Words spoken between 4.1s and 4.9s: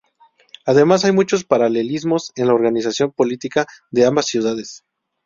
ciudades.